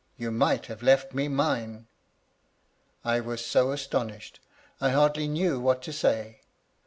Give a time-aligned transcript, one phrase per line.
[0.17, 1.85] You might have left me mine.'"
[3.13, 4.39] I was so astonished—
[4.81, 6.41] ^I hardly knew what to say.